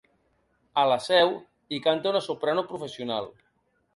A 0.83 0.85
la 0.91 0.95
seu, 1.07 1.33
hi 1.69 1.79
canta 1.87 2.13
una 2.13 2.23
soprano 2.29 2.63
professional. 2.73 3.29